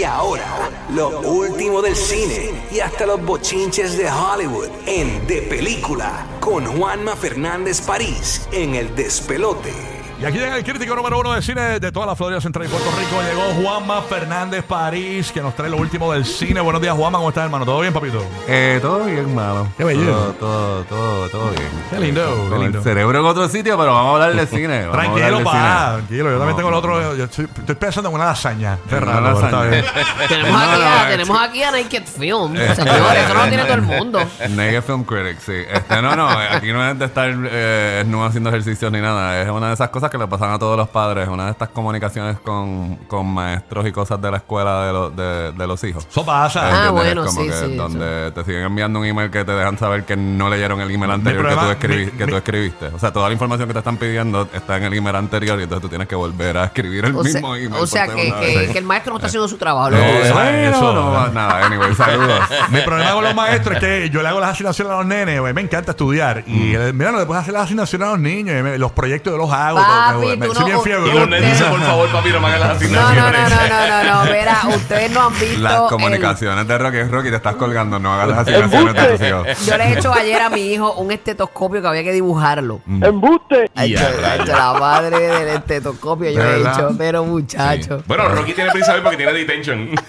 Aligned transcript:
Y 0.00 0.04
ahora, 0.04 0.70
lo 0.94 1.20
último 1.20 1.82
del 1.82 1.94
cine 1.94 2.52
y 2.70 2.80
hasta 2.80 3.04
los 3.04 3.22
bochinches 3.22 3.98
de 3.98 4.10
Hollywood 4.10 4.70
en 4.86 5.26
De 5.26 5.42
Película 5.42 6.26
con 6.40 6.64
Juanma 6.64 7.14
Fernández 7.14 7.82
París 7.82 8.48
en 8.50 8.76
El 8.76 8.96
Despelote. 8.96 9.99
Y 10.20 10.24
aquí 10.26 10.36
llega 10.36 10.54
el 10.58 10.64
crítico 10.64 10.94
número 10.94 11.18
uno 11.18 11.32
de 11.32 11.40
cine 11.40 11.80
de 11.80 11.90
toda 11.90 12.04
la 12.04 12.14
Florida 12.14 12.42
Central 12.42 12.66
y 12.66 12.68
Puerto 12.68 12.90
Rico. 12.90 13.22
Llegó 13.22 13.62
Juanma 13.62 14.02
Fernández 14.02 14.62
París, 14.64 15.32
que 15.32 15.40
nos 15.40 15.56
trae 15.56 15.70
lo 15.70 15.78
último 15.78 16.12
del 16.12 16.26
cine. 16.26 16.60
Buenos 16.60 16.82
días, 16.82 16.94
Juanma. 16.94 17.16
¿Cómo 17.16 17.30
estás, 17.30 17.44
hermano? 17.44 17.64
¿Todo 17.64 17.80
bien, 17.80 17.94
papito? 17.94 18.22
Eh, 18.46 18.80
todo 18.82 19.06
bien, 19.06 19.20
hermano. 19.20 19.72
Qué 19.78 19.84
bello. 19.84 20.04
Todo, 20.04 20.32
todo, 20.34 20.84
todo, 20.84 21.28
todo 21.30 21.50
bien. 21.52 21.70
Qué 21.88 22.00
lindo, 22.00 22.48
qué 22.52 22.58
lindo. 22.58 22.78
el 22.80 22.84
cerebro 22.84 23.18
en 23.18 23.24
otro 23.24 23.48
sitio, 23.48 23.78
pero 23.78 23.94
vamos 23.94 24.20
a 24.20 24.24
hablar 24.26 24.38
de 24.38 24.46
cine. 24.46 24.88
Tranquilo, 24.92 25.42
pa, 25.42 25.52
cine. 25.52 25.96
tranquilo. 25.96 26.30
Yo 26.32 26.38
también 26.38 26.50
No, 26.50 26.56
tengo 26.56 26.68
el 26.68 26.74
otro. 26.74 27.16
Yo 27.16 27.24
estoy, 27.24 27.44
estoy 27.46 27.74
pensando 27.76 28.10
en 28.10 28.14
una 28.16 28.26
lasaña. 28.26 28.76
Qué 28.90 29.00
raro, 29.00 29.22
lasaña. 29.22 29.70
Tenemos, 30.28 30.60
aquí 30.62 30.80
no, 30.80 30.86
a, 30.86 31.02
eh, 31.04 31.16
tenemos 31.16 31.40
aquí 31.40 31.62
a 31.62 31.70
Naked 31.70 32.04
Film, 32.04 32.56
Eh, 32.56 32.74
señores, 32.74 33.24
eso 33.24 33.34
no 33.34 33.42
lo 33.42 33.48
tiene 33.48 33.62
eh, 33.62 33.66
todo 33.66 33.74
el 33.74 33.82
mundo. 33.82 34.20
Naked 34.50 34.82
Film 34.82 35.04
Critics, 35.04 35.44
sí. 35.44 35.62
Este, 35.72 36.02
no, 36.02 36.14
no, 36.14 36.28
aquí 36.28 36.74
no 36.74 36.86
es 36.90 36.98
de 36.98 37.06
estar 37.06 37.30
eh, 37.32 38.04
no 38.06 38.22
haciendo 38.26 38.50
ejercicios 38.50 38.92
ni 38.92 39.00
nada. 39.00 39.40
Es 39.40 39.48
una 39.48 39.68
de 39.68 39.74
esas 39.74 39.88
cosas 39.88 40.09
que 40.10 40.18
le 40.18 40.26
pasan 40.26 40.50
a 40.52 40.58
todos 40.58 40.76
los 40.76 40.88
padres. 40.88 41.28
Una 41.28 41.46
de 41.46 41.50
estas 41.52 41.68
comunicaciones 41.70 42.38
con, 42.40 42.96
con 43.08 43.26
maestros 43.26 43.86
y 43.86 43.92
cosas 43.92 44.20
de 44.20 44.30
la 44.30 44.36
escuela 44.38 44.84
de, 44.86 44.92
los 44.92 45.16
de, 45.16 45.52
de 45.52 45.66
los 45.66 45.82
hijos. 45.84 46.06
Eso 46.10 46.24
pasa. 46.24 46.60
Ah, 46.62 46.68
¿Entiendes? 46.88 46.92
bueno, 46.92 47.24
como 47.26 47.40
sí, 47.42 47.46
que 47.48 47.52
sí, 47.54 47.76
Donde 47.76 48.30
te 48.32 48.44
siguen 48.44 48.62
enviando 48.62 48.98
un 48.98 49.06
email 49.06 49.30
que 49.30 49.44
te 49.44 49.52
dejan 49.52 49.78
saber 49.78 50.04
que 50.04 50.16
no 50.16 50.48
leyeron 50.50 50.80
el 50.80 50.90
email 50.90 51.12
anterior 51.12 51.48
que, 51.48 51.54
tú, 51.54 51.60
escribi- 51.60 52.04
mi- 52.06 52.10
que 52.18 52.26
mi- 52.26 52.30
tú 52.32 52.36
escribiste. 52.36 52.86
O 52.88 52.98
sea, 52.98 53.12
toda 53.12 53.28
la 53.28 53.32
información 53.32 53.68
que 53.68 53.72
te 53.74 53.78
están 53.80 53.96
pidiendo 53.96 54.48
está 54.52 54.76
en 54.76 54.84
el 54.84 54.94
email 54.94 55.16
anterior 55.16 55.58
y 55.58 55.62
entonces 55.62 55.82
tú 55.82 55.88
tienes 55.88 56.08
que 56.08 56.14
volver 56.16 56.56
a 56.58 56.64
escribir 56.64 57.04
el 57.04 57.12
sea, 57.12 57.22
mismo 57.22 57.54
email. 57.56 57.82
o 57.82 57.86
sea 57.86 58.06
que, 58.08 58.72
el 58.76 58.84
maestro 58.84 59.12
no 59.12 59.18
está 59.18 59.28
haciendo 59.28 59.48
su 59.48 59.56
trabajo. 59.58 59.90
No. 59.90 59.96
Eh, 59.98 60.30
bueno, 60.32 60.58
eso, 60.76 60.92
no, 60.94 61.10
¿no? 61.26 61.28
nada, 61.32 61.66
anyway, 61.66 61.94
saludos. 61.94 62.40
Mi 62.70 62.80
problema 62.80 63.12
con 63.12 63.24
los 63.24 63.34
maestros 63.34 63.76
es 63.76 63.80
que 63.80 64.10
yo 64.10 64.22
le 64.22 64.28
hago 64.28 64.40
las 64.40 64.50
asignaciones 64.50 64.92
a 64.92 64.96
los 64.96 65.06
nenes, 65.06 65.40
güey, 65.40 65.52
me 65.52 65.60
encanta 65.60 65.92
estudiar. 65.92 66.42
Y 66.46 66.74
Mm. 66.76 66.96
mira, 66.96 67.12
no 67.12 67.18
le 67.18 67.26
puedes 67.26 67.42
hacer 67.42 67.54
las 67.54 67.64
asignaciones 67.64 68.08
a 68.08 68.10
los 68.12 68.20
niños, 68.20 68.78
los 68.78 68.92
proyectos 68.92 69.32
yo 69.32 69.36
los 69.38 69.52
hago. 69.52 69.78
Papi, 70.00 70.36
me- 70.36 70.46
tú 70.46 70.54
soy 70.54 70.60
no- 70.60 70.66
bien 70.66 70.80
fiebre. 70.82 71.10
y 71.10 71.18
los 71.18 71.28
nenes 71.28 71.50
dicen, 71.52 71.70
por 71.70 71.80
favor, 71.80 72.08
papi, 72.10 72.28
no 72.30 72.40
me 72.40 72.46
hagas 72.48 72.60
las 72.60 72.68
No, 72.68 72.74
no, 72.74 73.08
asignaciones. 73.08 73.50
no, 73.50 73.56
no, 73.56 73.68
no, 73.68 74.04
no, 74.04 74.24
no, 74.24 74.30
verá, 74.30 74.58
ustedes 74.76 75.10
no 75.10 75.20
han 75.26 75.38
visto. 75.38 75.58
Las 75.60 75.80
el- 75.82 75.86
comunicaciones 75.88 76.68
de 76.68 76.78
Rocky 76.78 76.96
es 76.98 77.10
Rocky, 77.10 77.30
te 77.30 77.36
estás 77.36 77.54
colgando, 77.56 77.98
no 77.98 78.12
hagas 78.12 78.28
las 78.28 78.38
asignaciones 78.38 78.94
de 78.94 79.16
tus 79.16 79.26
hijos. 79.26 79.66
yo 79.66 79.76
le 79.76 79.84
he 79.84 79.92
hecho 79.98 80.12
ayer 80.12 80.42
a 80.42 80.50
mi 80.50 80.72
hijo 80.72 80.92
un 80.94 81.10
estetoscopio 81.12 81.80
que 81.82 81.88
había 81.88 82.02
que 82.04 82.12
dibujarlo. 82.12 82.80
Mm. 82.86 83.04
¡Embuste! 83.04 83.70
Ay, 83.74 83.94
rayos. 83.96 84.46
yo, 84.46 84.52
la 84.56 84.72
madre 84.74 85.18
del 85.18 85.48
estetoscopio 85.56 86.30
yo 86.30 86.38
¿De 86.38 86.44
le 86.44 86.50
he 86.50 86.56
verdad? 86.58 86.78
hecho, 86.78 86.94
pero 86.98 87.24
muchacho. 87.24 88.02
Bueno, 88.06 88.28
Rocky 88.28 88.52
tiene 88.54 88.70
prisa 88.70 88.94
hoy 88.94 89.00
porque 89.02 89.16
tiene 89.16 89.32
detention. 89.32 89.90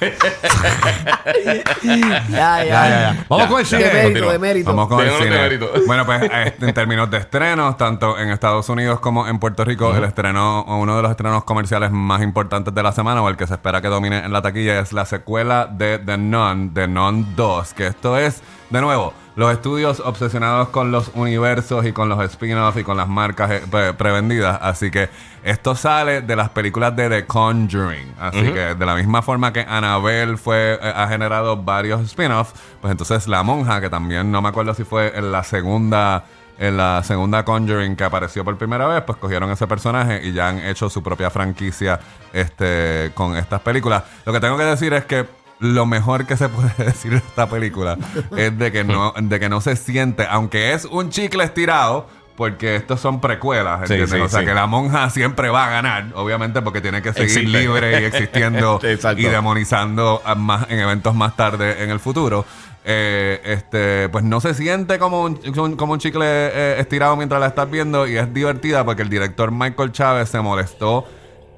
Ya, 1.84 1.94
ya. 1.94 2.24
Ya, 2.30 2.64
ya, 2.64 2.64
ya. 2.66 3.26
Vamos 3.30 3.46
Ya, 3.46 3.50
con 3.50 3.60
el 3.60 3.66
ya. 3.66 3.78
De 3.78 3.84
cine. 3.84 3.94
mérito, 3.94 4.04
Continúa. 4.04 4.32
de 4.34 4.40
mérito. 4.40 4.70
Vamos 4.70 4.88
con 4.88 5.00
el 5.00 5.06
Tengo 5.08 5.18
cine. 5.24 5.36
de 5.36 5.42
mérito. 5.42 5.72
Bueno, 5.88 6.06
pues 6.06 6.22
eh, 6.24 6.56
en 6.62 6.74
términos 6.74 7.10
de 7.12 7.18
estrenos, 7.18 7.78
tanto 7.78 8.18
en 8.18 8.30
Estados 8.30 8.70
Unidos 8.70 9.00
como 9.00 9.28
en 9.28 9.40
Puerto 9.40 9.64
Rico, 9.66 9.81
el 9.90 10.04
estreno, 10.04 10.64
uno 10.68 10.96
de 10.96 11.02
los 11.02 11.12
estrenos 11.12 11.44
comerciales 11.44 11.92
más 11.92 12.22
importantes 12.22 12.74
de 12.74 12.84
la 12.84 12.92
semana, 12.92 13.22
o 13.22 13.30
el 13.30 13.36
que 13.38 13.48
se 13.48 13.54
espera 13.56 13.82
que 13.82 13.88
domine 13.88 14.20
en 14.24 14.32
la 14.32 14.42
taquilla, 14.42 14.80
es 14.80 14.94
la 14.94 15.06
secuela 15.06 15.66
de 15.66 15.98
The 16.00 16.18
Nun, 16.18 16.74
The 16.74 16.88
Nun 16.88 17.36
2, 17.36 17.74
que 17.74 17.88
esto 17.88 18.18
es, 18.18 18.42
de 18.70 18.80
nuevo, 18.82 19.14
los 19.36 19.52
estudios 19.54 20.02
obsesionados 20.02 20.70
con 20.70 20.92
los 20.92 21.10
universos 21.16 21.86
y 21.86 21.94
con 21.94 22.10
los 22.10 22.22
spin-offs 22.24 22.78
y 22.80 22.84
con 22.84 22.98
las 22.98 23.08
marcas 23.08 23.50
eh, 23.52 23.62
pre- 23.72 23.94
prevendidas. 23.94 24.60
Así 24.62 24.92
que 24.92 25.10
esto 25.44 25.74
sale 25.74 26.22
de 26.22 26.36
las 26.36 26.50
películas 26.50 26.94
de 26.96 27.10
The 27.10 27.26
Conjuring. 27.26 28.14
Así 28.20 28.42
que 28.52 28.76
de 28.76 28.86
la 28.86 28.94
misma 28.94 29.22
forma 29.22 29.54
que 29.54 29.62
Annabelle 29.62 30.36
fue, 30.38 30.74
eh, 30.82 30.94
ha 30.96 31.08
generado 31.08 31.56
varios 31.58 32.02
spin-offs, 32.02 32.54
pues 32.82 32.92
entonces 32.92 33.28
La 33.28 33.42
Monja, 33.42 33.80
que 33.80 33.90
también 33.90 34.32
no 34.32 34.42
me 34.42 34.50
acuerdo 34.50 34.74
si 34.74 34.84
fue 34.84 35.18
en 35.18 35.32
la 35.32 35.44
segunda 35.44 36.26
en 36.58 36.78
la 36.78 37.04
segunda 37.04 37.44
Conjuring 37.44 37.96
que 37.96 38.04
apareció 38.04 38.44
por 38.44 38.58
primera 38.58 38.88
vez, 38.88 39.04
pues 39.04 39.18
cogieron 39.18 39.50
ese 39.52 39.68
personaje 39.68 40.22
y 40.24 40.34
ya 40.34 40.50
han 40.50 40.60
hecho 40.60 40.90
su 40.90 41.02
propia 41.02 41.30
franquicia 41.30 42.00
este, 42.34 43.12
con 43.14 43.36
estas 43.36 43.62
películas. 43.62 44.04
Lo 44.26 44.34
que 44.34 44.40
tengo 44.40 44.58
que 44.58 44.66
decir 44.66 44.94
es 44.94 45.06
que 45.06 45.26
lo 45.60 45.86
mejor 45.86 46.26
que 46.26 46.36
se 46.38 46.50
puede 46.50 46.74
decir 46.78 47.12
de 47.12 47.18
esta 47.18 47.48
película 47.48 47.98
es 48.36 48.58
de 48.58 48.72
que 48.72 48.84
no, 48.84 49.14
de 49.20 49.40
que 49.40 49.50
no 49.50 49.62
se 49.62 49.76
siente, 49.76 50.26
aunque 50.30 50.74
es 50.74 50.86
un 50.86 51.10
chicle 51.10 51.44
estirado, 51.44 52.08
porque 52.36 52.76
estos 52.76 53.00
son 53.00 53.22
precuelas, 53.22 53.82
¿entiendes? 53.82 54.10
sí, 54.10 54.20
o 54.20 54.28
sea 54.28 54.40
sí. 54.40 54.46
que 54.46 54.54
la 54.54 54.66
monja 54.66 55.10
siempre 55.12 55.50
va 55.50 55.68
a 55.68 55.70
ganar, 55.70 56.08
obviamente 56.16 56.62
porque 56.64 56.82
tiene 56.82 57.02
que 57.02 57.14
seguir 57.14 57.30
Existe. 57.30 57.60
libre 57.60 58.02
y 58.02 58.06
existiendo 58.06 58.80
y 59.18 59.24
demonizando 59.24 60.24
más, 60.38 60.66
en 60.70 60.80
eventos 60.80 61.14
más 61.14 61.36
tarde 61.36 61.84
en 61.84 61.92
el 61.92 62.00
futuro. 62.00 62.46
Eh, 62.84 63.40
este, 63.46 64.10
pues 64.10 64.24
no 64.24 64.42
se 64.42 64.56
siente 64.56 64.98
como 64.98 65.22
un, 65.22 65.76
como 65.76 65.94
un 65.94 66.00
chicle 66.00 66.26
eh, 66.26 66.76
estirado 66.80 67.16
mientras 67.16 67.40
la 67.40 67.46
estás 67.48 67.70
viendo 67.70 68.08
y 68.08 68.18
es 68.18 68.34
divertida 68.34 68.84
porque 68.84 69.04
el 69.04 69.10
director 69.10 69.52
Michael 69.52 69.92
Chávez 69.92 70.30
se 70.30 70.42
molestó 70.42 71.06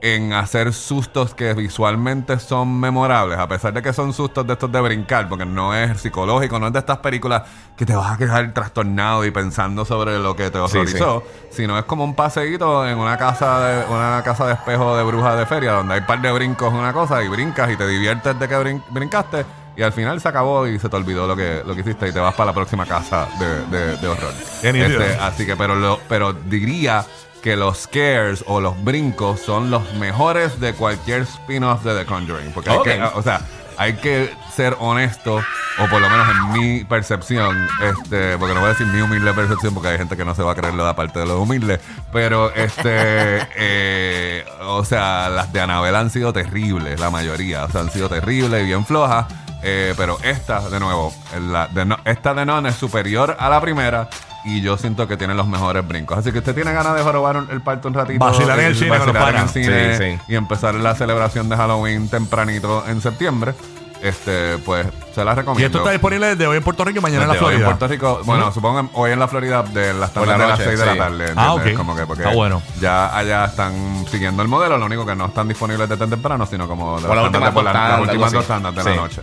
en 0.01 0.33
hacer 0.33 0.73
sustos 0.73 1.33
que 1.33 1.53
visualmente 1.53 2.37
son 2.37 2.77
memorables, 2.77 3.39
a 3.39 3.47
pesar 3.47 3.71
de 3.71 3.81
que 3.81 3.93
son 3.93 4.11
sustos 4.11 4.45
de 4.45 4.51
estos 4.51 4.69
de 4.69 4.81
brincar, 4.81 5.29
porque 5.29 5.45
no 5.45 5.73
es 5.73 6.01
psicológico, 6.01 6.59
no 6.59 6.67
es 6.67 6.73
de 6.73 6.79
estas 6.79 6.97
películas 6.97 7.43
que 7.77 7.85
te 7.85 7.95
vas 7.95 8.11
a 8.11 8.17
quedar 8.17 8.53
trastornado 8.53 9.23
y 9.23 9.31
pensando 9.31 9.85
sobre 9.85 10.19
lo 10.19 10.35
que 10.35 10.51
te 10.51 10.57
Sí, 10.67 10.77
horrorizó, 10.77 11.23
sino 11.49 11.79
es 11.79 11.85
como 11.85 12.03
un 12.03 12.15
paseíto 12.15 12.85
en 12.85 12.97
una 12.97 13.17
casa 13.17 13.61
de 13.65 13.85
una 13.85 14.21
casa 14.25 14.45
de 14.47 14.53
espejo 14.55 14.97
de 14.97 15.03
brujas 15.05 15.37
de 15.37 15.45
feria, 15.45 15.71
donde 15.71 15.93
hay 15.93 15.99
un 16.01 16.05
par 16.05 16.21
de 16.21 16.33
brincos, 16.33 16.73
una 16.73 16.91
cosa, 16.91 17.23
y 17.23 17.29
brincas 17.29 17.71
y 17.71 17.77
te 17.77 17.87
diviertes 17.87 18.37
de 18.37 18.47
que 18.49 18.55
brin- 18.57 18.83
brincaste. 18.89 19.45
Y 19.75 19.81
al 19.81 19.91
final 19.93 20.21
se 20.21 20.27
acabó 20.27 20.67
y 20.67 20.77
se 20.79 20.87
te 20.89 20.95
olvidó 20.95 21.25
lo 21.27 21.35
que, 21.35 21.63
lo 21.65 21.73
que 21.73 21.81
hiciste 21.81 22.07
y 22.07 22.11
te 22.11 22.19
vas 22.19 22.35
para 22.35 22.47
la 22.47 22.53
próxima 22.53 22.85
casa 22.85 23.27
de, 23.39 23.77
de- 23.77 23.97
de 23.97 24.07
horror. 24.07 24.33
Este, 24.61 25.17
así 25.19 25.45
que, 25.45 25.55
pero, 25.55 25.75
lo, 25.75 25.99
pero 26.07 26.33
diría 26.33 27.05
que 27.41 27.55
los 27.55 27.79
scares 27.79 28.43
o 28.47 28.61
los 28.61 28.81
brincos 28.83 29.39
son 29.41 29.69
los 29.71 29.93
mejores 29.95 30.59
de 30.59 30.73
cualquier 30.73 31.23
spin-off 31.23 31.83
de 31.83 31.95
The 31.97 32.05
Conjuring. 32.05 32.51
Porque 32.53 32.69
hay 32.69 32.77
Ok. 32.77 32.83
que, 32.85 33.01
o 33.15 33.21
sea, 33.23 33.41
hay 33.77 33.93
que 33.93 34.31
ser 34.55 34.77
honesto, 34.79 35.37
o 35.79 35.87
por 35.89 35.99
lo 35.99 36.07
menos 36.07 36.27
en 36.29 36.51
mi 36.53 36.83
percepción, 36.85 37.67
este, 37.81 38.37
porque 38.37 38.53
no 38.53 38.59
voy 38.61 38.69
a 38.69 38.73
decir 38.73 38.85
mi 38.85 39.01
humilde 39.01 39.33
percepción, 39.33 39.73
porque 39.73 39.89
hay 39.89 39.97
gente 39.97 40.15
que 40.15 40.23
no 40.23 40.35
se 40.35 40.43
va 40.43 40.51
a 40.51 40.55
creer 40.55 40.75
lo 40.75 40.83
de 40.83 40.91
aparte 40.91 41.17
de 41.19 41.25
lo 41.25 41.41
humilde, 41.41 41.79
pero 42.13 42.53
este, 42.53 43.39
eh, 43.57 44.45
o 44.61 44.85
sea, 44.85 45.29
las 45.29 45.51
de 45.51 45.61
Anabel 45.61 45.95
han 45.95 46.11
sido 46.11 46.31
terribles, 46.31 46.99
la 46.99 47.09
mayoría, 47.09 47.65
o 47.65 47.69
sea, 47.71 47.81
han 47.81 47.89
sido 47.91 48.07
terribles 48.07 48.61
y 48.61 48.65
bien 48.67 48.85
flojas. 48.85 49.25
Eh, 49.63 49.93
pero 49.95 50.17
esta, 50.23 50.59
de 50.69 50.79
nuevo, 50.79 51.13
la 51.49 51.67
de 51.67 51.85
no- 51.85 51.97
esta 52.05 52.33
de 52.33 52.45
Non 52.45 52.65
es 52.65 52.75
superior 52.75 53.37
a 53.39 53.47
la 53.49 53.61
primera 53.61 54.09
y 54.43 54.59
yo 54.61 54.77
siento 54.77 55.07
que 55.07 55.15
tiene 55.15 55.33
los 55.33 55.47
mejores 55.47 55.87
brincos. 55.87 56.17
Así 56.17 56.33
que 56.33 56.39
usted 56.39 56.53
tiene 56.53 56.73
ganas 56.73 56.95
de 56.95 57.01
jorobar 57.01 57.37
un- 57.37 57.49
el 57.49 57.61
parto 57.61 57.87
un 57.87 57.93
ratito. 57.93 58.19
Vacilar 58.19 58.59
en 58.59 58.65
el 58.65 58.71
y 58.73 58.75
cine 58.79 58.89
vacilar 58.97 59.35
en 59.35 59.41
el 59.41 59.49
cine 59.49 59.97
Sí, 59.97 60.03
sí. 60.03 60.19
y 60.27 60.35
empezar 60.35 60.75
la 60.75 60.95
celebración 60.95 61.47
de 61.47 61.55
Halloween 61.55 62.09
tempranito 62.09 62.83
en 62.87 63.01
septiembre. 63.01 63.53
Este, 64.01 64.57
pues 64.65 64.85
se 65.15 65.23
las 65.23 65.33
recomiendo. 65.37 65.61
Y 65.61 65.65
esto 65.65 65.77
está 65.77 65.91
disponible 65.91 66.27
desde 66.27 66.45
hoy 66.45 66.57
en 66.57 66.63
Puerto 66.63 66.83
Rico 66.83 66.99
y 66.99 67.01
mañana 67.01 67.21
en 67.21 67.27
la 67.29 67.33
Desde 67.35 67.45
hoy 67.45 67.51
Florida. 67.53 67.69
en 67.71 67.77
Puerto 67.77 67.93
Rico, 67.93 68.21
bueno, 68.25 68.51
supongo 68.51 68.81
que 68.81 68.89
hoy 68.95 69.11
en 69.11 69.19
la 69.19 69.29
Florida 69.29 69.63
de 69.63 69.93
las 69.93 70.09
Por 70.09 70.27
la 70.27 70.33
tardes 70.33 70.45
de 70.45 70.49
las 70.49 70.59
noche, 70.59 70.69
6 70.71 70.79
de 70.81 70.85
la 70.85 70.91
sí. 70.91 70.97
tarde. 70.97 71.25
Ah, 71.37 71.45
¿entiendes? 71.53 71.73
ok. 71.73 71.77
Como 71.77 71.95
que 71.95 72.05
porque 72.05 72.23
Está 72.23 72.35
bueno. 72.35 72.61
Ya 72.81 73.17
allá 73.17 73.45
están 73.45 74.05
siguiendo 74.11 74.41
el 74.41 74.49
modelo, 74.49 74.77
lo 74.77 74.85
único 74.87 75.05
que 75.05 75.15
no 75.15 75.27
están 75.27 75.47
disponibles 75.47 75.87
de 75.87 75.95
tan 75.95 76.09
temprano, 76.09 76.45
sino 76.45 76.67
como 76.67 76.99
de 76.99 77.07
Por 77.07 77.15
las 77.15 77.25
últimas 77.27 77.51
por 77.51 77.63
tandas, 77.63 78.01
últimas 78.01 78.33
algo 78.33 78.41
dos 78.45 78.75
de 78.75 78.83
Sí. 78.83 78.89
la 78.89 78.95
noche. 78.97 79.21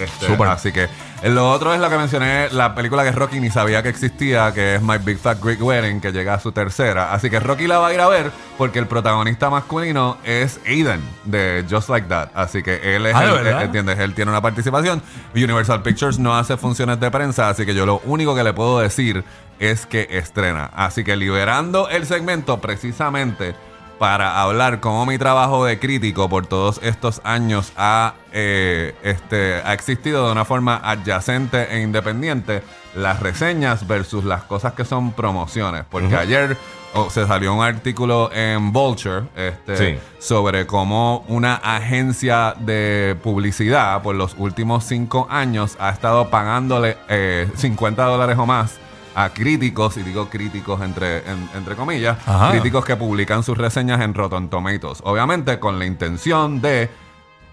Este, 0.00 0.26
Súper. 0.26 0.48
Así 0.48 0.72
que 0.72 0.84
eh, 0.84 1.28
lo 1.28 1.50
otro 1.50 1.74
es 1.74 1.80
lo 1.80 1.90
que 1.90 1.96
mencioné, 1.96 2.48
la 2.50 2.74
película 2.74 3.04
que 3.04 3.12
Rocky 3.12 3.40
ni 3.40 3.50
sabía 3.50 3.82
que 3.82 3.90
existía, 3.90 4.52
que 4.52 4.76
es 4.76 4.82
My 4.82 4.98
Big 4.98 5.18
Fat 5.18 5.42
Greek 5.42 5.62
Wedding, 5.62 6.00
que 6.00 6.12
llega 6.12 6.34
a 6.34 6.40
su 6.40 6.52
tercera. 6.52 7.12
Así 7.12 7.28
que 7.28 7.40
Rocky 7.40 7.66
la 7.66 7.78
va 7.78 7.88
a 7.88 7.94
ir 7.94 8.00
a 8.00 8.08
ver 8.08 8.30
porque 8.56 8.78
el 8.78 8.86
protagonista 8.86 9.50
masculino 9.50 10.16
es 10.24 10.60
Aiden 10.66 11.00
de 11.24 11.64
Just 11.68 11.88
Like 11.88 12.08
That. 12.08 12.30
Así 12.34 12.62
que 12.62 12.96
él 12.96 13.06
es 13.06 13.14
Ah, 13.14 13.26
¿de 13.26 13.40
el, 13.40 13.46
eh, 13.46 13.62
¿entiendes? 13.62 13.98
Él 13.98 14.14
tiene 14.14 14.30
una 14.30 14.40
participación. 14.40 15.02
Universal 15.34 15.82
Pictures 15.82 16.18
no 16.18 16.36
hace 16.36 16.56
funciones 16.56 16.98
de 17.00 17.10
prensa, 17.10 17.48
así 17.48 17.66
que 17.66 17.74
yo 17.74 17.86
lo 17.86 18.00
único 18.04 18.34
que 18.34 18.42
le 18.42 18.52
puedo 18.52 18.80
decir 18.80 19.24
es 19.58 19.84
que 19.86 20.08
estrena. 20.10 20.70
Así 20.74 21.04
que 21.04 21.16
liberando 21.16 21.88
el 21.90 22.06
segmento 22.06 22.60
precisamente 22.60 23.54
para 24.00 24.40
hablar 24.40 24.80
cómo 24.80 25.04
mi 25.04 25.18
trabajo 25.18 25.66
de 25.66 25.78
crítico 25.78 26.26
por 26.30 26.46
todos 26.46 26.80
estos 26.82 27.20
años 27.22 27.70
ha, 27.76 28.14
eh, 28.32 28.94
este, 29.02 29.56
ha 29.62 29.74
existido 29.74 30.24
de 30.24 30.32
una 30.32 30.46
forma 30.46 30.80
adyacente 30.82 31.68
e 31.70 31.82
independiente, 31.82 32.62
las 32.94 33.20
reseñas 33.20 33.86
versus 33.86 34.24
las 34.24 34.44
cosas 34.44 34.72
que 34.72 34.86
son 34.86 35.12
promociones. 35.12 35.84
Porque 35.90 36.16
ayer 36.16 36.56
oh, 36.94 37.10
se 37.10 37.26
salió 37.26 37.52
un 37.52 37.62
artículo 37.62 38.30
en 38.32 38.72
Vulture 38.72 39.24
este, 39.36 39.76
Sí. 39.76 39.98
sobre 40.18 40.66
cómo 40.66 41.22
una 41.28 41.56
agencia 41.56 42.54
de 42.58 43.18
publicidad 43.22 44.00
por 44.02 44.14
los 44.14 44.34
últimos 44.38 44.84
cinco 44.84 45.26
años 45.28 45.76
ha 45.78 45.90
estado 45.90 46.30
pagándole 46.30 46.96
eh, 47.10 47.50
50 47.54 48.02
dólares 48.02 48.38
o 48.38 48.46
más 48.46 48.78
a 49.14 49.30
críticos, 49.30 49.96
y 49.96 50.02
digo 50.02 50.28
críticos 50.28 50.80
entre, 50.82 51.18
en- 51.30 51.48
entre 51.54 51.74
comillas, 51.76 52.16
Ajá. 52.26 52.50
críticos 52.52 52.84
que 52.84 52.96
publican 52.96 53.42
sus 53.42 53.56
reseñas 53.58 54.00
en 54.00 54.14
Rotten 54.14 54.48
Tomatoes. 54.48 55.00
Obviamente 55.04 55.58
con 55.58 55.78
la 55.78 55.86
intención 55.86 56.60
de 56.60 56.90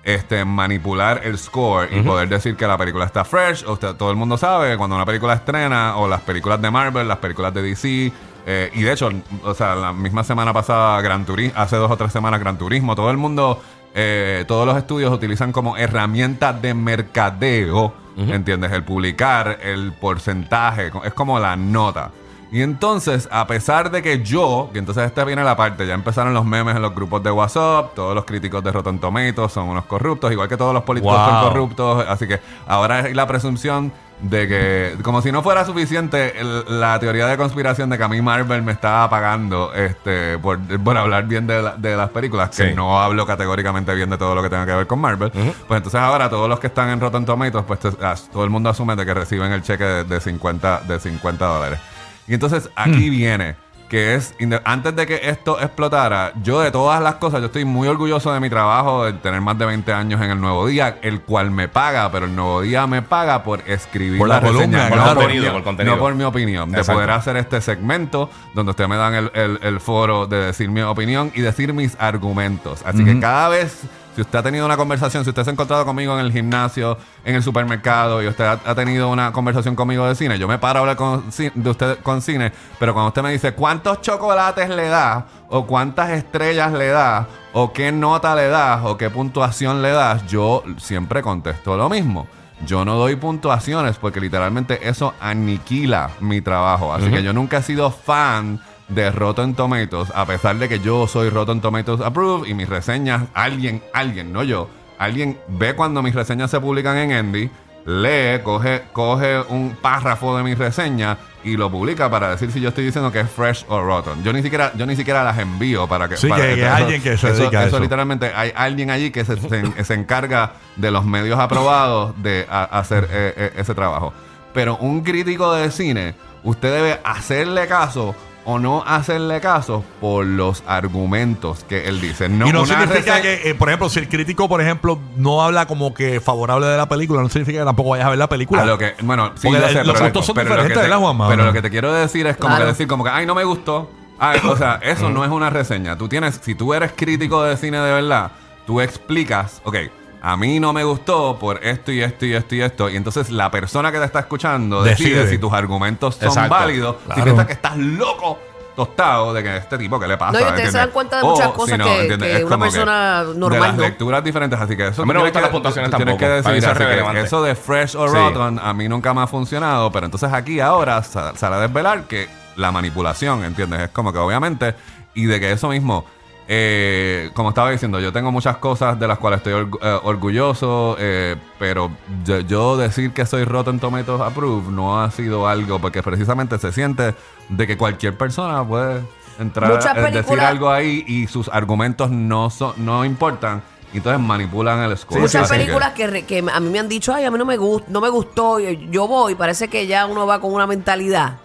este, 0.04 0.46
manipular 0.46 1.22
el 1.26 1.38
score 1.38 1.90
y 1.92 2.02
poder 2.02 2.30
decir 2.30 2.56
que 2.56 2.66
la 2.66 2.78
película 2.78 3.04
está 3.06 3.26
fresh. 3.26 3.66
O 3.68 3.76
sea, 3.76 3.94
todo 3.96 4.10
el 4.10 4.16
mundo 4.16 4.38
sabe 4.38 4.72
que 4.72 4.78
cuando 4.78 4.96
una 4.96 5.06
película 5.06 5.34
estrena, 5.34 5.98
o 5.98 6.08
las 6.08 6.22
películas 6.22 6.62
de 6.62 6.72
Marvel, 6.72 7.08
las 7.08 7.18
películas 7.18 7.54
de 7.54 7.62
DC, 7.62 8.14
eh, 8.46 8.72
y 8.74 8.84
de 8.84 8.94
hecho, 8.94 9.10
o 9.44 9.54
sea, 9.54 9.76
la 9.76 9.92
misma 9.92 10.24
semana 10.24 10.54
pasada, 10.54 11.02
Gran 11.02 11.26
Turismo, 11.26 11.60
hace 11.60 11.76
dos 11.76 11.92
o 11.92 11.98
tres 11.98 12.14
semanas, 12.14 12.40
Gran 12.40 12.58
Turismo, 12.58 12.96
todo 12.96 13.12
el 13.12 13.18
mundo, 13.18 13.62
eh, 14.00 14.46
todos 14.48 14.66
los 14.68 14.78
estudios 14.78 15.12
utilizan 15.12 15.52
como 15.52 15.76
herramienta 15.76 16.54
de 16.54 16.74
mercadeo, 16.76 17.94
¿entiendes? 18.16 18.72
El 18.72 18.84
publicar 18.84 19.58
el 19.64 19.92
porcentaje, 19.94 20.92
es 21.04 21.14
como 21.14 21.40
la 21.40 21.56
nota. 21.56 22.12
Y 22.52 22.62
entonces, 22.62 23.28
a 23.32 23.46
pesar 23.48 23.92
de 23.92 24.02
que 24.02 24.24
yo, 24.24 24.70
que 24.72 24.80
entonces 24.80 25.04
esta 25.06 25.26
viene 25.26 25.44
la 25.44 25.58
parte, 25.58 25.86
ya 25.86 25.94
empezaron 25.96 26.34
los 26.34 26.46
memes 26.46 26.76
en 26.78 26.82
los 26.82 26.96
grupos 26.96 27.22
de 27.24 27.30
WhatsApp, 27.32 27.94
todos 27.94 28.16
los 28.16 28.24
críticos 28.24 28.64
de 28.64 28.72
Rotten 28.72 29.00
Tomatoes 29.00 29.52
son 29.52 29.68
unos 29.68 29.86
corruptos, 29.86 30.32
igual 30.32 30.48
que 30.48 30.56
todos 30.56 30.74
los 30.74 30.84
políticos 30.84 31.18
Wow. 31.18 31.30
son 31.30 31.50
corruptos, 31.50 32.06
así 32.08 32.26
que 32.28 32.40
ahora 32.68 33.00
hay 33.00 33.14
la 33.14 33.28
presunción 33.28 33.92
de 34.22 34.48
que, 34.48 34.98
como 35.04 35.22
si 35.22 35.32
no 35.32 35.44
fuera 35.44 35.64
suficiente 35.64 36.40
el- 36.42 36.64
la 36.80 37.00
teoría 37.00 37.28
de 37.28 37.38
conspiración 37.38 37.90
de 37.92 37.98
que 38.00 38.04
a 38.04 38.08
mí 38.08 38.20
Marvel 38.22 38.64
me 38.64 38.72
estaba 38.72 39.08
pagando 39.10 39.72
este, 39.76 40.40
por, 40.40 40.58
por 40.84 40.98
hablar 40.98 41.26
bien 41.28 41.46
de, 41.46 41.62
la- 41.62 41.76
de 41.78 41.96
las 41.96 42.10
películas, 42.10 42.50
que 42.50 42.74
no 42.76 43.00
hablo 43.00 43.28
categóricamente 43.28 43.94
bien 43.94 44.10
de 44.10 44.18
todo 44.18 44.34
lo 44.34 44.42
que 44.42 44.50
tenga 44.50 44.66
que 44.66 44.74
ver 44.74 44.88
con 44.88 45.00
Marvel, 45.00 45.30
pues 45.32 45.78
entonces 45.78 46.00
ahora 46.00 46.30
todos 46.30 46.50
los 46.50 46.60
que 46.60 46.68
están 46.68 46.90
en 46.90 47.00
Rotten 47.00 47.26
Tomatoes, 47.26 47.66
pues 47.68 47.80
te- 47.80 47.92
todo 47.92 48.44
el 48.44 48.50
mundo 48.50 48.70
asume 48.72 48.96
de 48.96 49.06
que 49.06 49.14
reciben 49.14 49.52
el 49.52 49.62
cheque 49.62 49.84
de, 49.84 50.04
de 50.04 50.20
50, 50.20 50.82
de 50.88 51.00
50 51.00 51.46
dólares. 51.46 51.80
Y 52.28 52.34
entonces 52.34 52.70
aquí 52.76 53.10
viene 53.12 53.56
que 53.90 54.16
es, 54.16 54.36
antes 54.66 54.96
de 54.96 55.06
que 55.08 55.30
esto 55.30 55.60
explotara, 55.62 56.34
yo 56.44 56.60
de 56.60 56.72
todas 56.72 57.02
las 57.02 57.16
cosas, 57.16 57.40
yo 57.40 57.46
estoy 57.46 57.64
muy 57.66 57.88
orgulloso 57.88 58.34
de 58.34 58.40
mi 58.40 58.50
trabajo, 58.50 59.06
de 59.06 59.14
tener 59.14 59.40
más 59.42 59.58
de 59.58 59.66
20 59.66 59.94
años 59.94 60.22
en 60.22 60.30
el 60.32 60.42
Nuevo 60.42 60.68
Día, 60.68 60.98
el 61.02 61.22
cual 61.22 61.52
me 61.52 61.68
paga, 61.70 62.12
pero 62.12 62.26
el 62.26 62.36
Nuevo 62.36 62.62
Día 62.62 62.86
me 62.88 63.02
paga 63.02 63.44
por 63.44 63.62
escribir 63.68 64.18
Por 64.20 64.28
la 64.28 64.40
reseña, 64.42 64.90
columna, 64.90 64.90
no 64.90 64.96
por 65.06 65.16
Contenido, 65.16 65.44
mi- 65.46 65.52
por 65.52 65.64
contenido. 65.64 65.96
no 65.96 66.02
por 66.02 66.16
mi 66.16 66.24
opinión, 66.26 66.72
de 66.72 66.84
poder 66.84 67.12
hacer 67.12 67.38
este 67.38 67.62
segmento 67.62 68.30
donde 68.54 68.72
ustedes 68.72 68.90
me 68.90 68.98
dan 68.98 69.14
el, 69.16 69.32
el- 69.34 69.60
el 69.62 69.80
foro 69.80 70.28
de 70.28 70.38
decir 70.48 70.70
mi 70.70 70.82
opinión 70.82 71.32
y 71.34 71.42
decir 71.42 71.72
mis 71.74 71.96
argumentos. 72.00 72.82
Así 72.86 73.04
que 73.06 73.20
cada 73.20 73.48
vez, 73.50 73.82
si 74.18 74.22
usted 74.22 74.40
ha 74.40 74.42
tenido 74.42 74.66
una 74.66 74.78
conversación, 74.78 75.24
si 75.24 75.30
usted 75.30 75.44
se 75.44 75.52
ha 75.52 75.54
encontrado 75.54 75.86
conmigo 75.86 76.12
en 76.18 76.26
el 76.26 76.32
gimnasio, 76.32 76.98
en 77.24 77.36
el 77.36 77.44
supermercado 77.44 78.24
y 78.24 78.28
usted 78.28 78.46
ha, 78.46 78.60
ha 78.66 78.74
tenido 78.74 79.10
una 79.10 79.32
conversación 79.32 79.76
conmigo 79.76 80.08
de 80.08 80.16
cine, 80.16 80.40
yo 80.40 80.48
me 80.48 80.58
paro 80.58 80.80
a 80.80 80.82
hablar 80.82 80.96
con, 80.96 81.26
de 81.54 81.70
usted 81.70 82.00
con 82.00 82.24
cine, 82.24 82.52
pero 82.80 82.96
cuando 82.96 83.10
usted 83.10 83.22
me 83.22 83.32
dice 83.32 83.54
cuántos 83.54 84.02
chocolates 84.02 84.70
le 84.70 84.88
da 84.88 85.28
o 85.50 85.68
cuántas 85.68 86.10
estrellas 86.10 86.74
le 86.74 86.88
da 86.88 87.28
o 87.54 87.72
qué 87.72 87.92
nota 87.92 88.34
le 88.34 88.48
das 88.48 88.84
o 88.86 88.98
qué 88.98 89.12
puntuación 89.12 89.84
le 89.84 89.92
das, 89.92 90.26
yo 90.26 90.64
siempre 90.78 91.22
contesto 91.22 91.78
lo 91.78 91.88
mismo. 91.88 92.26
Yo 92.66 92.86
no 92.86 92.96
doy 92.96 93.18
puntuaciones 93.18 93.98
porque 93.98 94.20
literalmente 94.20 94.90
eso 94.90 95.14
aniquila 95.20 96.10
mi 96.22 96.42
trabajo. 96.42 96.92
Así 96.92 97.12
que 97.12 97.22
yo 97.22 97.32
nunca 97.34 97.58
he 97.58 97.62
sido 97.62 97.92
fan 97.92 98.60
de 98.88 99.12
Rotten 99.12 99.54
Tomatoes, 99.56 100.12
a 100.16 100.26
pesar 100.26 100.56
de 100.58 100.70
que 100.70 100.80
yo 100.80 101.08
soy 101.08 101.30
Rotten 101.30 101.62
Tomatoes 101.62 102.02
Approved 102.02 102.48
y 102.48 102.54
mis 102.54 102.70
reseñas, 102.70 103.24
alguien, 103.34 103.82
alguien, 103.94 104.32
no 104.32 104.44
yo, 104.44 104.70
alguien 104.98 105.38
ve 105.48 105.76
cuando 105.76 106.02
mis 106.02 106.16
reseñas 106.16 106.50
se 106.52 106.60
publican 106.62 106.98
en 106.98 107.12
Endy, 107.12 107.50
lee, 107.86 108.40
coge, 108.44 108.84
coge 108.94 109.40
un 109.50 109.76
párrafo 109.82 110.36
de 110.38 110.44
mi 110.44 110.54
reseña 110.56 111.18
y 111.44 111.56
lo 111.56 111.70
publica 111.72 112.10
para 112.10 112.30
decir 112.32 112.52
si 112.52 112.60
yo 112.60 112.70
estoy 112.70 112.86
diciendo 112.86 113.12
que 113.12 113.22
es 113.22 113.30
fresh 113.30 113.66
o 113.70 113.80
rotten. 113.82 114.22
Yo 114.24 114.34
ni 114.34 114.42
siquiera, 114.42 114.72
yo 114.76 114.86
ni 114.86 114.96
siquiera 114.98 115.24
las 115.24 115.38
envío 115.38 115.88
para 115.88 116.10
que. 116.10 116.18
Sí, 116.18 116.28
para 116.28 116.44
que- 116.48 116.56
que 116.56 116.66
eso- 116.66 116.76
alguien 116.76 117.02
que 117.02 117.18
se 117.18 117.28
eso- 117.30 117.42
dedica 117.44 117.60
a 117.60 117.64
eso 117.64 117.76
eso. 117.78 117.80
literalmente 117.80 118.32
hay 118.36 118.52
alguien 118.56 118.90
allí 118.90 119.12
que 119.12 119.24
se, 119.24 119.38
se- 119.38 119.84
se 119.84 119.94
encarga 119.94 120.54
de 120.76 120.92
los 120.92 121.06
medios 121.06 121.40
aprobados 121.40 122.14
de 122.22 122.46
a- 122.50 122.64
hacer 122.80 123.06
eh, 123.12 123.34
eh, 123.38 123.54
ese 123.58 123.74
trabajo. 123.74 124.14
Pero 124.54 124.76
un 124.78 125.02
crítico 125.04 125.54
de 125.54 125.72
cine, 125.72 126.16
usted 126.44 126.74
debe 126.74 127.00
hacerle 127.06 127.68
caso 127.68 128.14
o 128.50 128.60
no 128.60 128.82
hacerle 128.88 129.42
caso 129.42 129.84
por 130.00 130.26
los 130.26 130.64
argumentos 130.66 131.66
que 131.66 131.88
él 131.90 132.00
dice. 132.00 132.30
No, 132.30 132.48
y 132.48 132.54
no 132.54 132.66
significa 132.66 133.22
que, 133.22 133.50
eh, 133.50 133.56
por 133.56 133.68
ejemplo, 133.68 133.90
si 133.90 134.00
el 134.00 134.08
crítico, 134.08 134.48
por 134.48 134.62
ejemplo, 134.62 134.98
no 135.18 135.44
habla 135.44 135.66
como 135.66 135.94
que 135.94 136.22
favorable 136.22 136.66
de 136.66 136.78
la 136.78 136.88
película, 136.88 137.22
no 137.22 137.28
significa 137.28 137.60
que 137.60 137.66
tampoco 137.66 137.90
vayas 137.90 138.08
a 138.08 138.10
ver 138.12 138.20
la 138.20 138.30
película. 138.30 138.62
A 138.62 138.66
lo 138.66 138.78
que, 138.78 138.94
bueno, 139.04 139.32
sí, 139.36 139.48
Porque 139.50 139.60
yo 139.60 139.68
el- 139.68 139.74
sé, 139.74 139.84
los 139.84 140.00
gustos 140.00 140.26
son 140.26 140.36
pero 140.36 140.46
diferentes, 140.50 140.78
te- 140.78 140.82
¿verdad, 140.82 140.98
Juanma? 141.00 141.28
Pero 141.28 141.44
lo 141.46 141.52
que 141.54 141.62
te 141.62 141.70
quiero 141.70 141.92
decir 141.94 142.26
es 142.26 142.38
como 142.38 142.50
Claro. 142.56 142.64
que 142.64 142.72
decir 142.72 142.88
como 142.88 143.04
que, 143.04 143.10
ay, 143.10 143.26
no 143.26 143.36
me 143.36 143.44
gustó. 143.44 143.92
Ay, 144.18 144.40
o 144.44 144.56
sea, 144.56 144.76
eso 144.82 145.10
no 145.10 145.26
es 145.26 145.30
una 145.30 145.50
reseña. 145.50 145.98
Tú 145.98 146.08
tienes, 146.08 146.40
si 146.42 146.56
tú 146.56 146.74
eres 146.74 146.94
crítico 146.96 147.44
de 147.44 147.58
cine 147.58 147.80
de 147.80 147.92
verdad, 147.92 148.32
tú 148.66 148.80
explicas, 148.82 149.62
ok, 149.66 149.76
a 150.22 150.36
mí 150.38 150.60
no 150.60 150.74
me 150.74 150.84
gustó 150.84 151.38
por 151.40 151.64
esto 151.66 151.92
y 151.92 152.02
esto 152.02 152.26
y 152.26 152.34
esto 152.34 152.56
y 152.56 152.62
esto. 152.62 152.90
Y 152.90 152.96
entonces 152.98 153.30
la 153.30 153.50
persona 153.52 153.92
que 153.92 154.00
te 154.00 154.06
está 154.06 154.20
escuchando 154.22 154.84
decide, 154.84 155.10
Decide. 155.16 155.30
si 155.30 155.38
tus 155.38 155.54
argumentos 155.54 156.16
son 156.16 156.28
Exacto. 156.30 156.50
válidos, 156.56 156.96
si 157.16 157.22
piensas 157.22 157.46
que 157.46 157.54
estás 157.54 157.78
loco. 157.78 158.40
Tostado 158.76 159.34
de 159.34 159.42
que 159.42 159.58
este 159.58 159.76
tipo, 159.80 160.00
¿qué 160.00 160.08
le 160.08 160.18
pasa? 160.18 160.34
No, 160.34 160.40
y 160.40 160.50
ustedes 160.50 160.72
se 160.72 160.78
dan 160.78 160.92
cuenta 160.92 161.18
de 161.18 161.24
O, 161.24 161.32
muchas 161.32 161.48
si 161.48 161.54
cosas 161.54 161.78
no, 161.80 161.86
que- 161.86 162.08
que 162.20 162.46
una 162.46 162.60
persona 162.60 163.24
de 163.26 163.34
normal 163.34 163.60
las 163.62 163.76
no. 163.76 163.82
lecturas 163.82 164.24
diferentes, 164.24 164.60
así 164.60 164.78
que 164.78 164.88
eso 164.90 165.02
A 165.02 165.06
mí 165.08 165.14
no 165.14 165.20
me 165.22 165.26
gustan 165.26 165.42
las 165.42 165.50
que- 165.50 165.54
puntuaciones 165.54 165.90
tú 165.90 165.98
tienes 165.98 166.14
tampoco. 166.16 166.44
que 166.44 166.50
así 166.50 167.14
que 167.16 167.22
eso 167.22 167.42
de 167.42 167.56
fresh 167.56 167.96
o 167.96 168.08
Sí. 168.08 168.14
rotten 168.16 168.60
a 168.64 168.74
mí 168.76 168.88
nunca 168.88 169.16
me 169.16 169.22
ha 169.22 169.28
funcionado, 169.28 169.92
pero 169.92 170.06
entonces 170.06 170.32
aquí 170.32 170.60
ahora 170.60 171.02
sa- 171.02 171.36
sale 171.36 171.56
a 171.56 171.60
desvelar 171.62 172.04
que 172.04 172.30
la 172.56 172.72
manipulación, 172.72 173.44
¿entiendes? 173.46 173.80
Es 173.82 173.90
como 173.90 174.14
que 174.14 174.20
obviamente, 174.20 174.76
y 175.16 175.26
de 175.26 175.40
que 175.40 175.52
eso 175.54 175.70
mismo, 175.70 176.06
eh, 176.48 177.30
como 177.34 177.50
estaba 177.50 177.72
diciendo, 177.72 178.00
yo 178.00 178.12
tengo 178.14 178.32
muchas 178.32 178.58
cosas 178.58 178.98
de 179.00 179.08
las 179.08 179.18
cuales 179.18 179.38
estoy 179.38 179.54
orgu- 179.54 179.80
eh, 179.82 180.00
orgulloso, 180.04 180.96
eh, 181.00 181.36
pero 181.60 181.92
yo, 182.24 182.40
yo 182.42 182.78
decir 182.78 183.12
que 183.12 183.26
soy 183.26 183.44
Rotten 183.44 183.80
Tomatoes 183.80 184.22
Approved 184.22 184.70
no 184.72 185.02
ha 185.02 185.12
sido 185.12 185.48
algo, 185.48 185.80
porque 185.80 186.02
precisamente 186.02 186.58
se 186.58 186.72
siente 186.72 187.14
de 187.50 187.68
que 187.68 187.78
cualquier 187.78 188.16
persona 188.18 188.66
puede 188.66 189.02
entrar, 189.40 189.72
Muchas 189.74 189.98
eh, 189.98 190.12
decir 190.12 190.40
algo 190.40 190.70
ahí 190.72 191.04
y 191.08 191.28
sus 191.28 191.50
argumentos 191.50 192.10
no, 192.12 192.50
son, 192.50 192.74
no 192.78 193.04
importan. 193.06 193.62
Y 193.94 193.98
entonces 193.98 194.22
manipulan 194.22 194.80
el 194.84 194.98
score. 194.98 195.22
Muchas 195.22 195.50
que- 195.50 195.58
películas 195.58 195.94
que, 195.94 196.08
re- 196.08 196.24
que 196.26 196.40
a 196.40 196.60
mí 196.60 196.70
me 196.70 196.80
han 196.80 196.90
dicho, 196.90 197.14
ay, 197.14 197.24
a 197.24 197.32
mí 197.32 197.38
no 197.38 197.46
me, 197.46 197.56
gust 197.56 197.88
no 197.88 198.02
me 198.02 198.10
gustó, 198.10 198.60
yo, 198.60 198.70
yo 198.72 199.08
voy, 199.08 199.36
parece 199.36 199.70
que 199.70 199.88
ya 199.88 200.06
uno 200.06 200.28
va 200.28 200.42
con 200.42 200.54
una 200.54 200.68
mentalidad 200.68 201.38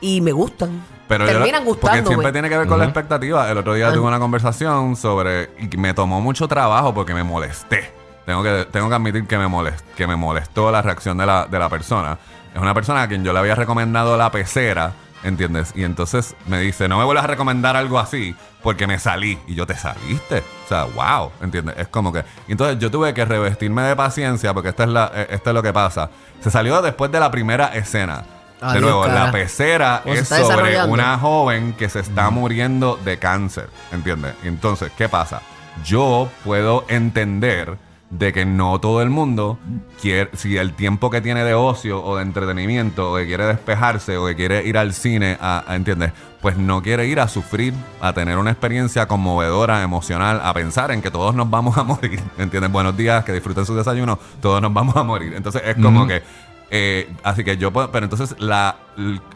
y 0.00 0.20
me 0.22 0.32
gustan. 0.32 0.82
Pero 1.10 1.26
yo 1.26 1.32
la- 1.32 1.38
Terminan 1.40 1.64
Porque 1.64 2.06
siempre 2.06 2.30
tiene 2.30 2.48
que 2.48 2.56
ver 2.56 2.68
con 2.68 2.78
la 2.78 2.84
expectativa. 2.84 3.50
El 3.50 3.58
otro 3.58 3.74
día 3.74 3.88
Ah. 3.88 3.92
tuve 3.92 4.06
una 4.06 4.20
conversación 4.20 4.94
sobre. 4.94 5.50
Y 5.58 5.76
me 5.76 5.92
tomó 5.92 6.20
mucho 6.20 6.46
trabajo 6.46 6.94
porque 6.94 7.14
me 7.14 7.24
molesté. 7.24 7.92
Tengo 8.24 8.44
que, 8.44 8.68
tengo 8.70 8.88
que 8.88 8.94
admitir 8.94 9.26
que 9.26 9.36
me, 9.36 9.48
molest, 9.48 9.84
que 9.96 10.06
me 10.06 10.14
molestó 10.14 10.70
la 10.70 10.82
reacción 10.82 11.18
de 11.18 11.26
la, 11.26 11.46
de 11.46 11.58
la 11.58 11.68
persona. 11.68 12.16
Es 12.54 12.60
una 12.62 12.74
persona 12.74 13.02
a 13.02 13.08
quien 13.08 13.24
yo 13.24 13.32
le 13.32 13.40
había 13.40 13.56
recomendado 13.56 14.16
la 14.16 14.30
pecera, 14.30 14.92
¿entiendes? 15.24 15.72
Y 15.74 15.82
entonces 15.82 16.36
me 16.46 16.60
dice: 16.60 16.86
No 16.88 16.96
me 16.96 17.04
vuelvas 17.04 17.24
a 17.24 17.26
recomendar 17.26 17.76
algo 17.76 17.98
así 17.98 18.36
porque 18.62 18.86
me 18.86 19.00
salí. 19.00 19.36
Y 19.48 19.56
yo 19.56 19.66
te 19.66 19.74
saliste. 19.74 20.44
O 20.64 20.68
sea, 20.68 20.84
wow, 20.84 21.32
¿entiendes? 21.42 21.74
Es 21.76 21.88
como 21.88 22.12
que. 22.12 22.22
entonces 22.46 22.78
yo 22.78 22.88
tuve 22.88 23.12
que 23.14 23.24
revestirme 23.24 23.82
de 23.82 23.96
paciencia 23.96 24.54
porque 24.54 24.68
esta 24.68 24.84
es 24.84 24.90
la, 24.90 25.10
eh, 25.12 25.26
esto 25.30 25.50
es 25.50 25.54
lo 25.54 25.62
que 25.62 25.72
pasa. 25.72 26.08
Se 26.40 26.52
salió 26.52 26.80
después 26.82 27.10
de 27.10 27.18
la 27.18 27.32
primera 27.32 27.74
escena. 27.74 28.22
De 28.60 28.80
nuevo, 28.80 29.06
la 29.06 29.30
pecera 29.32 30.00
¿Cómo 30.02 30.14
se 30.14 30.20
es 30.20 30.28
sobre 30.28 30.82
una 30.84 31.18
joven 31.18 31.72
que 31.74 31.88
se 31.88 32.00
está 32.00 32.30
muriendo 32.30 32.98
de 33.04 33.18
cáncer, 33.18 33.68
¿entiendes? 33.92 34.34
Entonces, 34.44 34.92
¿qué 34.96 35.08
pasa? 35.08 35.42
Yo 35.84 36.28
puedo 36.44 36.84
entender 36.88 37.78
de 38.10 38.32
que 38.32 38.44
no 38.44 38.80
todo 38.80 39.02
el 39.02 39.08
mundo 39.08 39.56
quiere, 40.02 40.30
si 40.36 40.56
el 40.56 40.74
tiempo 40.74 41.10
que 41.10 41.20
tiene 41.20 41.44
de 41.44 41.54
ocio 41.54 42.02
o 42.02 42.16
de 42.16 42.22
entretenimiento 42.22 43.12
o 43.12 43.16
que 43.16 43.24
quiere 43.26 43.46
despejarse 43.46 44.16
o 44.16 44.26
que 44.26 44.34
quiere 44.34 44.64
ir 44.66 44.76
al 44.78 44.92
cine, 44.94 45.38
a, 45.40 45.62
a- 45.66 45.76
¿entiendes? 45.76 46.12
Pues 46.42 46.56
no 46.56 46.82
quiere 46.82 47.06
ir 47.06 47.20
a 47.20 47.28
sufrir, 47.28 47.72
a 48.00 48.12
tener 48.12 48.36
una 48.36 48.50
experiencia 48.50 49.06
conmovedora, 49.06 49.82
emocional, 49.82 50.40
a 50.42 50.52
pensar 50.54 50.90
en 50.90 51.02
que 51.02 51.10
todos 51.12 51.36
nos 51.36 51.48
vamos 51.48 51.78
a 51.78 51.84
morir, 51.84 52.20
¿entiendes? 52.36 52.72
Buenos 52.72 52.96
días, 52.96 53.24
que 53.24 53.32
disfruten 53.32 53.64
su 53.64 53.76
desayuno, 53.76 54.18
todos 54.42 54.60
nos 54.60 54.72
vamos 54.74 54.96
a 54.96 55.04
morir. 55.04 55.32
Entonces 55.34 55.62
es 55.64 55.76
como 55.76 56.04
que 56.08 56.22
eh, 56.70 57.12
así 57.24 57.44
que 57.44 57.56
yo 57.56 57.72
puedo, 57.72 57.90
pero 57.90 58.04
entonces 58.06 58.34
la, 58.38 58.76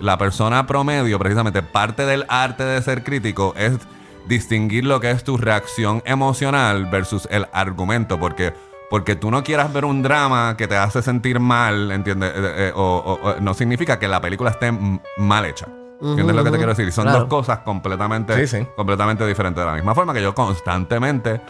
la 0.01 0.19
persona 0.19 0.67
promedio, 0.67 1.19
precisamente 1.19 1.63
parte 1.63 2.07
del 2.07 2.25
arte 2.29 2.65
de 2.65 2.81
ser 2.83 3.03
crítico 3.05 3.55
es 3.57 3.79
distinguir 4.27 4.85
lo 4.85 5.01
que 5.01 5.11
es 5.11 5.25
tu 5.25 5.37
reacción 5.37 6.03
emocional 6.07 6.87
versus 6.87 7.29
el 7.31 7.47
argumento, 7.53 8.19
porque 8.19 8.55
porque 8.91 9.17
tú 9.17 9.31
no 9.31 9.43
quieras 9.43 9.73
ver 9.73 9.85
un 9.87 10.03
drama 10.03 10.57
que 10.57 10.69
te 10.69 10.77
hace 10.77 11.03
sentir 11.03 11.41
mal, 11.41 11.91
¿entiendes? 11.91 12.31
Eh, 12.37 12.55
eh, 12.69 12.73
o, 12.77 13.35
no 13.41 13.53
significa 13.55 13.99
que 13.99 14.07
la 14.07 14.21
película 14.21 14.51
esté 14.51 14.71
mal 15.17 15.45
hecha. 15.47 15.67
¿Entiendes 16.01 16.37
lo 16.37 16.45
que 16.45 16.51
te 16.51 16.57
quiero 16.59 16.75
decir? 16.75 16.93
Son 16.93 17.05
Claro. 17.05 17.21
dos 17.21 17.29
cosas 17.29 17.61
completamente, 17.61 18.47
Sí, 18.47 18.59
sí. 18.59 18.67
completamente 18.77 19.27
diferentes. 19.27 19.61
De 19.63 19.67
la 19.67 19.75
misma 19.75 19.95
forma 19.95 20.13
que 20.13 20.23
yo 20.23 20.35
constantemente 20.35 21.41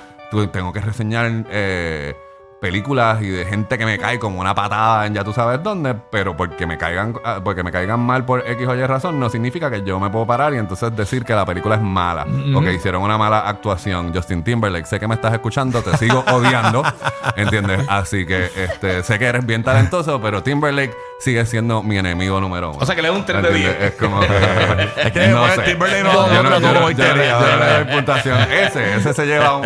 tengo 0.53 0.73
que 0.73 0.81
reseñar 0.81 1.45
eh, 1.51 2.15
películas 2.61 3.23
y 3.23 3.29
de 3.29 3.45
gente 3.45 3.77
que 3.79 3.85
me 3.85 3.99
cae 3.99 4.19
como 4.19 4.41
una 4.41 4.55
patada 4.55 5.07
en 5.07 5.15
ya 5.15 5.25
tú 5.25 5.33
sabes 5.33 5.63
dónde, 5.63 5.95
pero 6.11 6.37
porque 6.37 6.67
me 6.67 6.79
caigan 6.79 7.15
ah, 7.25 7.41
porque 7.43 7.63
me 7.63 7.71
caigan 7.71 8.01
mal 8.01 8.25
por 8.25 8.47
X 8.47 8.67
o 8.67 8.75
Y 8.75 8.87
razón 8.87 9.21
no 9.21 9.29
significa 9.29 9.71
que 9.71 9.83
yo 9.83 10.01
me 10.01 10.11
puedo 10.11 10.27
parar 10.27 10.55
y 10.55 10.59
entonces 10.59 10.95
decir 10.97 11.25
que 11.25 11.35
la 11.35 11.45
película 11.45 11.77
es 11.77 11.83
mala 11.83 12.27
o 12.55 12.61
que 12.61 12.73
hicieron 12.73 13.03
una 13.03 13.19
mala 13.19 13.41
actuación. 13.41 14.15
Justin 14.15 14.43
Timberlake, 14.43 14.87
sé 14.87 14.99
que 14.99 15.09
me 15.09 15.15
estás 15.15 15.33
escuchando, 15.33 15.83
te 15.83 15.97
sigo 15.97 16.25
odiando, 16.33 16.83
¿entiendes? 17.37 17.87
Así 17.89 18.27
que 18.27 18.51
este 18.57 19.03
sé 19.03 19.19
que 19.19 19.27
eres 19.27 19.45
bien 19.45 19.63
talentoso, 19.63 20.21
pero 20.21 20.43
Timberlake 20.43 20.95
sigue 21.19 21.47
siendo 21.47 21.83
mi 21.83 21.97
enemigo 21.99 22.41
número 22.41 22.71
uno. 22.71 22.79
O 22.81 22.87
sea, 22.87 22.95
que 22.95 23.03
le 23.03 23.09
da 23.09 23.15
un 23.15 23.25
3 23.25 23.43
de 23.43 23.49
¿Entiendes? 23.49 23.79
10. 23.81 23.93
Es 23.93 23.99
como 23.99 24.21
que 24.21 24.27
Es 24.27 25.13
que 25.13 25.29
no- 25.29 25.47
yo 25.49 25.63
no 25.63 26.03
no, 26.05 26.33
yo 26.33 26.43
no- 26.43 26.59
yo 26.61 26.73
no- 26.75 26.81
porquería, 26.81 27.15
yo 27.15 27.41
no 27.41 27.47
le 27.47 27.57
¿verdad? 27.57 27.85
doy 27.87 27.95
puntuación. 27.95 28.39
Ese, 28.53 28.95
ese 28.97 29.15
se 29.15 29.27
lleva 29.27 29.57
un 29.57 29.63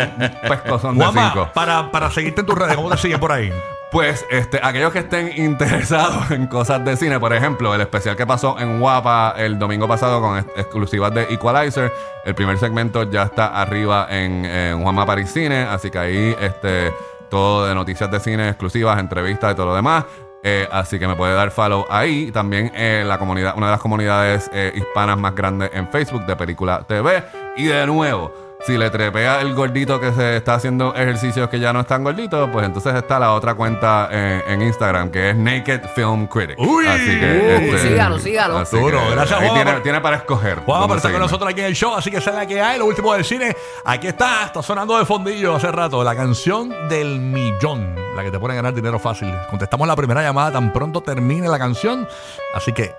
pescozón 0.47 0.97
de 0.97 1.03
Juanma, 1.05 1.31
cinco. 1.33 1.49
para, 1.53 1.91
para 1.91 2.09
seguirte 2.11 2.41
en 2.41 2.47
tus 2.47 2.57
redes, 2.57 2.75
¿cómo 2.75 2.89
te 2.89 2.97
siguen 2.97 3.19
por 3.19 3.31
ahí? 3.31 3.51
Pues 3.91 4.23
este, 4.29 4.59
aquellos 4.61 4.93
que 4.93 4.99
estén 4.99 5.33
interesados 5.35 6.29
en 6.29 6.45
cosas 6.45 6.85
de 6.85 6.95
cine, 6.95 7.19
por 7.19 7.33
ejemplo, 7.33 7.73
el 7.73 7.81
especial 7.81 8.15
que 8.15 8.27
pasó 8.27 8.55
en 8.59 8.79
Guapa 8.79 9.33
el 9.35 9.57
domingo 9.57 9.87
pasado 9.87 10.21
con 10.21 10.37
ex- 10.37 10.47
exclusivas 10.57 11.11
de 11.11 11.23
Equalizer, 11.23 11.91
el 12.23 12.35
primer 12.35 12.59
segmento 12.59 13.09
ya 13.09 13.23
está 13.23 13.47
arriba 13.59 14.05
en, 14.11 14.45
en 14.45 14.83
Juanma 14.83 15.07
Paris 15.07 15.31
Cine, 15.31 15.63
así 15.63 15.89
que 15.89 15.97
ahí 15.97 16.35
este, 16.39 16.93
todo 17.31 17.65
de 17.65 17.73
noticias 17.73 18.11
de 18.11 18.19
cine 18.19 18.49
exclusivas, 18.49 18.99
entrevistas 18.99 19.53
y 19.53 19.55
todo 19.55 19.65
lo 19.67 19.75
demás. 19.75 20.05
Eh, 20.43 20.67
así 20.71 20.97
que 20.97 21.07
me 21.07 21.15
puede 21.15 21.33
dar 21.33 21.51
follow 21.51 21.85
ahí. 21.89 22.31
También 22.31 22.71
eh, 22.75 23.03
la 23.05 23.17
comunidad, 23.17 23.55
una 23.57 23.67
de 23.67 23.71
las 23.71 23.81
comunidades 23.81 24.49
eh, 24.53 24.71
hispanas 24.75 25.17
más 25.17 25.35
grandes 25.35 25.71
en 25.73 25.87
Facebook 25.89 26.25
de 26.25 26.35
Película 26.35 26.83
TV. 26.87 27.23
Y 27.57 27.65
de 27.65 27.85
nuevo, 27.85 28.48
si 28.65 28.77
le 28.77 28.89
trepea 28.89 29.41
el 29.41 29.53
gordito 29.55 29.99
que 29.99 30.11
se 30.11 30.37
está 30.37 30.55
haciendo 30.55 30.93
ejercicios 30.93 31.49
que 31.49 31.59
ya 31.59 31.71
no 31.73 31.79
están 31.79 32.03
gorditos, 32.03 32.49
pues 32.51 32.65
entonces 32.65 32.93
está 32.93 33.17
la 33.17 33.33
otra 33.33 33.55
cuenta 33.55 34.09
eh, 34.11 34.41
en 34.47 34.61
Instagram 34.61 35.09
que 35.11 35.29
es 35.29 35.35
Naked 35.35 35.81
Film 35.95 36.27
Critic. 36.27 36.59
Uy. 36.59 36.85
así 36.85 37.19
que 37.19 37.39
Uh, 37.59 37.77
sígalo, 37.77 38.19
sígalo. 38.19 38.57
así 38.59 38.77
Duro. 38.77 38.99
que 38.99 39.11
Gracias, 39.11 39.39
ahí 39.39 39.47
Juanma, 39.47 39.53
tiene, 39.63 39.71
por- 39.73 39.83
tiene 39.83 40.01
para 40.01 40.15
escoger. 40.17 40.55
Dónde 40.65 40.87
por 40.87 40.97
estar 40.97 41.11
con 41.11 41.21
nosotros 41.21 41.49
aquí 41.49 41.61
en 41.61 41.67
el 41.67 41.75
show, 41.75 41.95
así 41.95 42.11
que 42.11 42.17
es 42.17 42.25
la 42.25 42.45
que 42.45 42.61
hay, 42.61 42.77
lo 42.77 42.85
último 42.85 43.13
del 43.13 43.23
cine. 43.25 43.55
Aquí 43.85 44.07
está, 44.07 44.45
está 44.45 44.61
sonando 44.61 44.97
de 44.97 45.05
fondillo 45.05 45.55
hace 45.55 45.71
rato, 45.71 46.03
la 46.03 46.15
canción 46.15 46.69
del 46.89 47.19
millón, 47.19 47.95
la 48.15 48.23
que 48.23 48.31
te 48.31 48.39
pone 48.39 48.53
a 48.53 48.57
ganar 48.57 48.73
dinero 48.73 48.99
fácil. 48.99 49.33
Contestamos 49.49 49.87
la 49.87 49.95
primera 49.95 50.21
llamada 50.21 50.51
tan 50.51 50.71
pronto 50.73 51.01
termine 51.01 51.47
la 51.47 51.57
canción, 51.57 52.07
así 52.53 52.73
que 52.73 52.93